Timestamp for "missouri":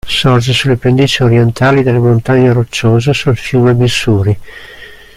3.75-4.35